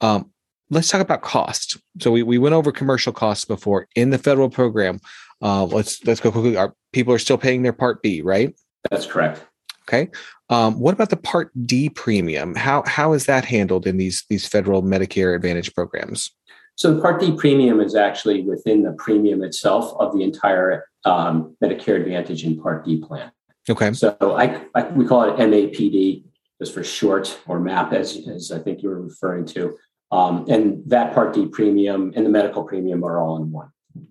[0.00, 0.30] Um,
[0.72, 1.78] let's talk about cost.
[2.00, 5.00] So we, we went over commercial costs before in the federal program.
[5.40, 6.56] Uh, let's let's go quickly.
[6.56, 8.54] Our people are still paying their Part B, right?
[8.90, 9.44] That's correct.
[9.88, 10.08] Okay.
[10.48, 12.54] Um, what about the Part D premium?
[12.54, 16.30] How how is that handled in these these federal Medicare Advantage programs?
[16.76, 21.56] So the Part D premium is actually within the premium itself of the entire um,
[21.62, 23.30] Medicare Advantage and Part D plan.
[23.68, 23.92] Okay.
[23.92, 26.24] So I, I, we call it MAPD.
[26.62, 29.76] just for short or MAP, as, as I think you were referring to.
[30.12, 33.70] Um, and that Part D premium and the medical premium are all in one.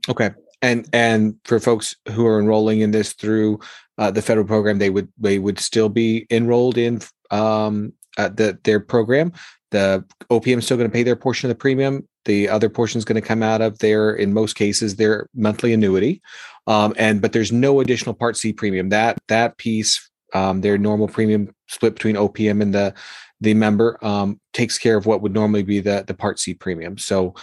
[0.09, 0.31] Okay.
[0.61, 3.59] And and for folks who are enrolling in this through
[3.97, 7.01] uh, the federal program, they would they would still be enrolled in
[7.31, 9.31] um, uh, the, their program.
[9.71, 12.07] The OPM is still going to pay their portion of the premium.
[12.25, 15.73] The other portion is going to come out of their, in most cases, their monthly
[15.73, 16.21] annuity.
[16.67, 18.89] Um, and but there's no additional Part C premium.
[18.89, 22.93] That that piece, um, their normal premium split between OPM and the
[23.39, 26.97] the member um, takes care of what would normally be the the Part C premium.
[26.97, 27.33] So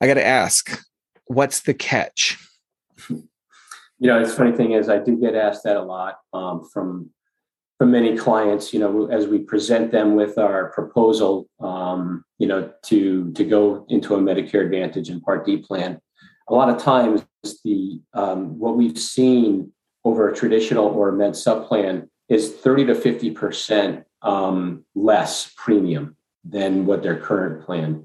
[0.00, 0.82] I got to ask,
[1.26, 2.38] what's the catch?
[3.08, 7.10] You know, it's funny thing is I do get asked that a lot um, from
[7.80, 8.74] from many clients.
[8.74, 13.86] You know, as we present them with our proposal, um, you know, to to go
[13.88, 15.98] into a Medicare Advantage and Part D plan.
[16.48, 17.24] A lot of times,
[17.64, 19.72] the um, what we've seen
[20.04, 25.50] over a traditional or a med sup plan is 30 to 50 percent um, less
[25.56, 28.04] premium than what their current plan.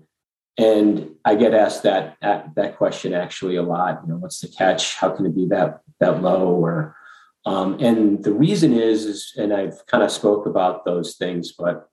[0.58, 4.00] And I get asked that that question actually a lot.
[4.04, 4.96] You know, what's the catch?
[4.96, 6.48] How can it be that that low?
[6.48, 6.96] Or
[7.46, 11.90] um, and the reason is, is, and I've kind of spoke about those things, but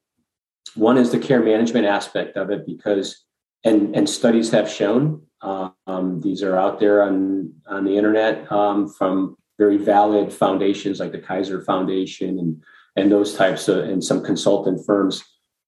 [0.75, 3.25] one is the care management aspect of it because,
[3.65, 8.89] and and studies have shown um, these are out there on on the internet um,
[8.89, 12.63] from very valid foundations like the Kaiser Foundation and
[12.97, 15.23] and those types of and some consultant firms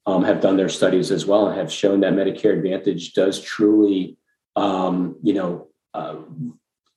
[0.07, 4.19] um, have done their studies as well and have shown that Medicare Advantage does truly,
[4.55, 6.17] um, you know, uh,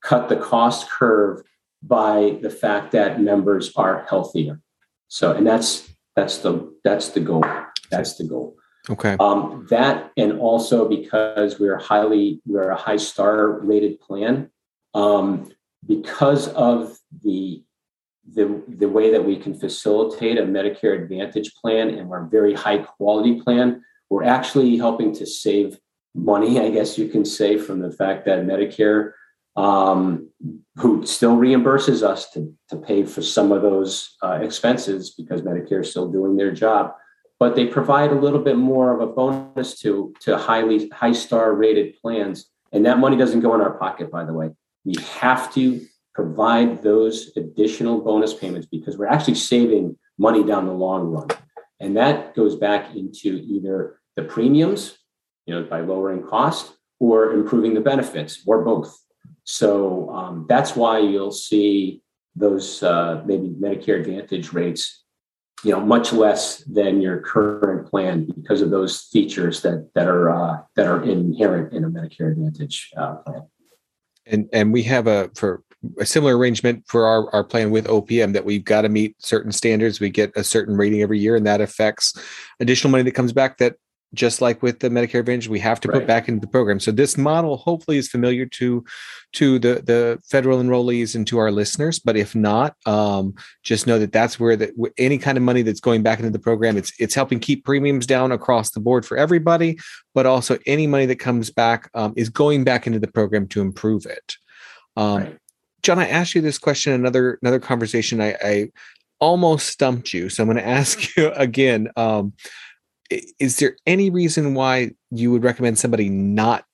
[0.03, 1.41] cut the cost curve
[1.83, 4.59] by the fact that members are healthier.
[5.07, 7.45] So, and that's that's the that's the goal.
[7.91, 8.55] That's the goal.
[8.89, 9.17] Okay.
[9.19, 14.49] Um, that and also because we're highly we're a high star rated plan,
[14.93, 15.51] um,
[15.85, 17.63] because of the
[18.33, 22.53] the, the way that we can facilitate a Medicare Advantage plan and we're a very
[22.53, 25.79] high quality plan, we're actually helping to save
[26.13, 29.13] money, I guess you can say, from the fact that Medicare,
[29.57, 30.29] um,
[30.75, 35.81] who still reimburses us to, to pay for some of those uh, expenses because Medicare
[35.81, 36.93] is still doing their job,
[37.39, 41.53] but they provide a little bit more of a bonus to, to highly high star
[41.53, 42.51] rated plans.
[42.71, 44.51] And that money doesn't go in our pocket, by the way.
[44.85, 50.73] We have to provide those additional bonus payments because we're actually saving money down the
[50.73, 51.27] long run.
[51.79, 54.97] And that goes back into either the premiums,
[55.45, 58.95] you know, by lowering cost or improving the benefits or both.
[59.47, 62.01] So um, that's why you'll see
[62.35, 65.05] those uh, maybe Medicare Advantage rates,
[65.63, 70.29] you know, much less than your current plan because of those features that that are
[70.29, 73.47] uh, that are inherent in a Medicare Advantage uh, plan.
[74.25, 75.63] And and we have a for
[75.97, 79.53] a similar arrangement for our, our plan with OPM that we've got to meet certain
[79.53, 80.01] standards.
[80.01, 82.19] We get a certain rating every year, and that affects
[82.59, 83.77] additional money that comes back that
[84.13, 85.99] just like with the Medicare Advantage, we have to right.
[85.99, 86.79] put back into the program.
[86.79, 88.85] So this model hopefully is familiar to
[89.33, 91.99] to the the federal enrollees and to our listeners.
[91.99, 95.79] But if not, um, just know that that's where that any kind of money that's
[95.79, 99.17] going back into the program, it's it's helping keep premiums down across the board for
[99.17, 99.77] everybody.
[100.13, 103.61] But also any money that comes back um, is going back into the program to
[103.61, 104.35] improve it.
[104.95, 105.37] Um, right.
[105.83, 108.21] John, I asked you this question another another conversation.
[108.21, 108.71] I, I
[109.19, 111.89] almost stumped you, so I'm going to ask you again.
[111.95, 112.33] Um,
[113.09, 116.65] is there any reason why you would recommend somebody not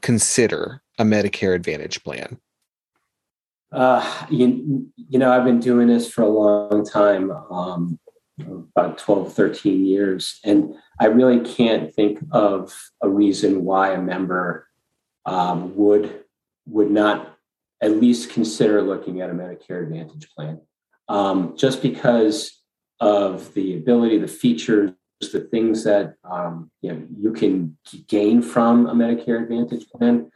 [0.00, 2.38] consider a Medicare Advantage plan?
[3.72, 7.98] Uh, you, you know, I've been doing this for a long time, um,
[8.76, 14.66] about 12, 13 years, and I really can't think of a reason why a member
[15.26, 16.24] um, would
[16.66, 17.36] would not
[17.80, 20.60] at least consider looking at a Medicare Advantage plan.
[21.08, 22.62] Um, just because
[23.00, 24.92] of the ability, the features,
[25.28, 27.76] the things that um, you, know, you can
[28.08, 30.30] gain from a Medicare Advantage plan.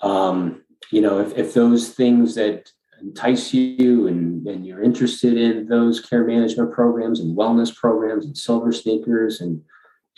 [0.00, 2.70] Um, you know, if, if those things that
[3.00, 8.36] entice you and, and you're interested in those care management programs and wellness programs and
[8.36, 9.62] silver sneakers and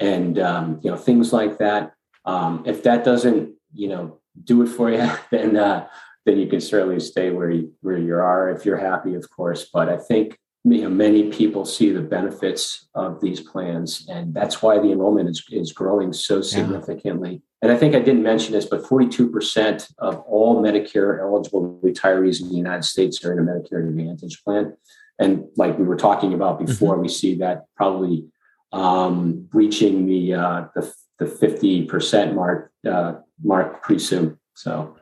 [0.00, 1.94] and um, you know things like that.
[2.24, 5.88] Um, if that doesn't you know do it for you, then uh,
[6.26, 9.68] then you can certainly stay where you where you are if you're happy, of course.
[9.72, 14.62] But I think you know, many people see the benefits of these plans, and that's
[14.62, 17.33] why the enrollment is, is growing so significantly.
[17.33, 17.39] Yeah.
[17.62, 22.49] And I think I didn't mention this, but 42% of all Medicare eligible retirees in
[22.49, 24.77] the United States are in a Medicare Advantage plan.
[25.19, 26.67] And like we were talking about mm-hmm.
[26.67, 27.03] before, mm-hmm.
[27.03, 28.27] we see that probably
[28.73, 34.37] um, reaching the, uh, the the 50% mark uh, mark pretty soon.
[34.55, 34.97] So,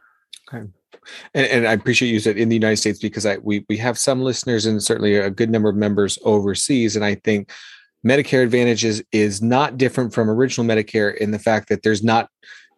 [0.52, 0.68] okay
[1.34, 3.98] and, and, I appreciate you said in the United States because I we we have
[3.98, 7.50] some listeners and certainly a good number of members overseas, and I think
[8.06, 12.28] Medicare Advantage is, is not different from original Medicare in the fact that there's not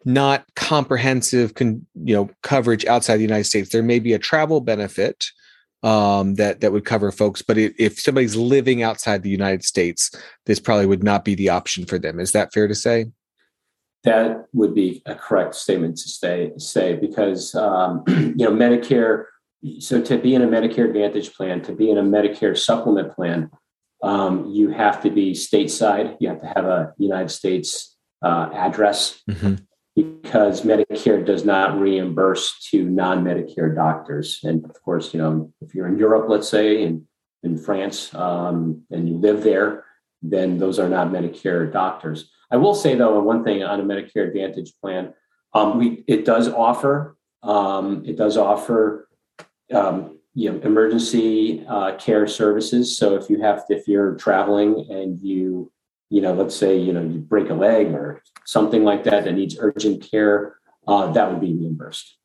[0.07, 3.69] not comprehensive con, you know coverage outside the United States.
[3.69, 5.25] There may be a travel benefit
[5.81, 10.11] um, that that would cover folks, but it, if somebody's living outside the United States,
[10.45, 12.19] this probably would not be the option for them.
[12.19, 13.07] Is that fair to say?
[14.05, 19.25] That would be a correct statement to say say because um, you know Medicare.
[19.79, 23.49] So to be in a Medicare Advantage plan, to be in a Medicare supplement plan,
[24.03, 26.17] um, you have to be stateside.
[26.19, 29.55] You have to have a United States uh, address mm-hmm.
[29.95, 34.39] because Medicare does not reimburse to non-Medicare doctors.
[34.43, 37.07] And of course, you know, if you're in Europe, let's say, in
[37.41, 39.85] in France, um, and you live there,
[40.29, 42.29] then those are not Medicare doctors.
[42.51, 45.13] I will say though, one thing on a Medicare Advantage plan,
[45.53, 49.07] um, we it does offer um, it does offer
[49.73, 52.97] um, you know emergency uh, care services.
[52.97, 55.71] So if you have to, if you're traveling and you
[56.09, 59.33] you know let's say you know you break a leg or something like that that
[59.33, 60.57] needs urgent care,
[60.87, 62.17] uh, that would be reimbursed.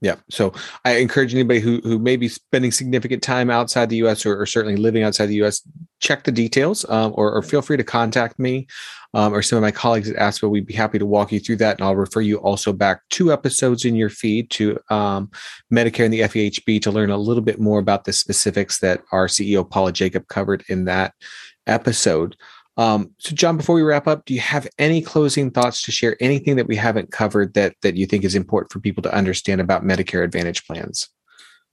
[0.00, 0.16] Yeah.
[0.30, 0.52] So
[0.84, 4.24] I encourage anybody who who may be spending significant time outside the U.S.
[4.24, 5.60] or, or certainly living outside the U.S.
[5.98, 8.68] check the details, um, or, or, feel free to contact me
[9.14, 10.48] um, or some of my colleagues at AFSPA.
[10.48, 13.32] We'd be happy to walk you through that, and I'll refer you also back two
[13.32, 15.30] episodes in your feed to um,
[15.72, 19.26] Medicare and the FEHB to learn a little bit more about the specifics that our
[19.26, 21.12] CEO Paula Jakub covered in that
[21.66, 22.36] episode.
[22.78, 26.16] Um, so, John, before we wrap up, do you have any closing thoughts to share?
[26.20, 29.60] Anything that we haven't covered that that you think is important for people to understand
[29.60, 31.08] about Medicare Advantage plans?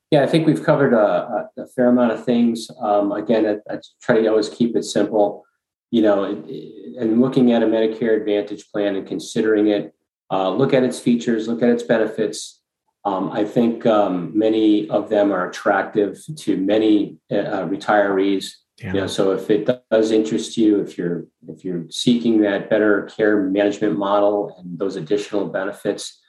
[0.09, 2.69] Yeah, I think we've covered a, a fair amount of things.
[2.79, 5.45] Um, again, I, I, try to always keep it simple.
[5.91, 9.93] You know, and looking at a Medicare Advantage plan and considering it,
[10.31, 12.61] uh, look at its features, look at its benefits.
[13.05, 18.93] Um, I think um, many of them are attractive to many uh, retirees yeah.
[18.93, 23.03] You know, so if it does interest you, if you're if you're seeking that better
[23.03, 26.21] care management model and those additional benefits,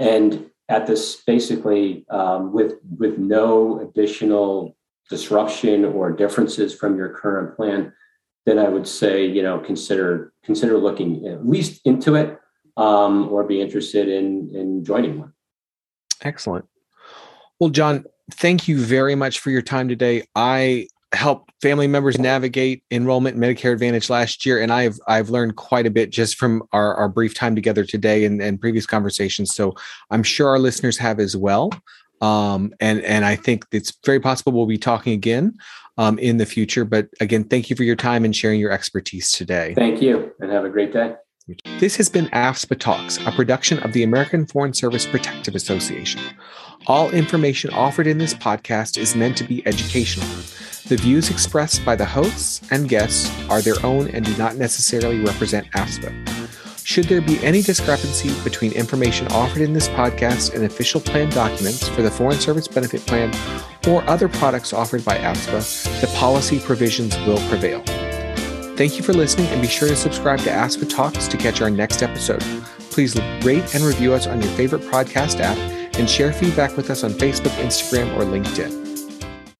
[0.00, 4.76] and at this basically um, with with no additional
[5.10, 7.92] disruption or differences from your current plan,
[8.46, 12.36] then I would say you know consider consider looking at least into it
[12.76, 15.34] um, or be interested in in joining one.
[16.22, 16.64] Excellent.
[17.60, 20.24] Well, John, thank you very much for your time today.
[20.34, 25.56] I helped family members navigate enrollment in Medicare Advantage last year, and I've I've learned
[25.56, 29.54] quite a bit just from our, our brief time together today and, and previous conversations.
[29.54, 29.74] So
[30.10, 31.70] I'm sure our listeners have as well.
[32.20, 35.54] Um, and and I think it's very possible we'll be talking again
[35.98, 36.84] um, in the future.
[36.84, 39.74] But again, thank you for your time and sharing your expertise today.
[39.74, 41.14] Thank you, and have a great day.
[41.80, 46.22] This has been AFSPA Talks, a production of the American Foreign Service Protective Association.
[46.86, 50.28] All information offered in this podcast is meant to be educational.
[50.86, 55.18] The views expressed by the hosts and guests are their own and do not necessarily
[55.18, 56.86] represent AFSPA.
[56.86, 61.88] Should there be any discrepancy between information offered in this podcast and official plan documents
[61.88, 63.34] for the Foreign Service Benefit Plan
[63.88, 67.82] or other products offered by AFSPA, the policy provisions will prevail.
[68.76, 71.60] Thank you for listening and be sure to subscribe to Ask AFSPA Talks to catch
[71.60, 72.40] our next episode.
[72.90, 73.14] Please
[73.44, 75.58] rate and review us on your favorite podcast app
[75.98, 78.81] and share feedback with us on Facebook, Instagram, or LinkedIn.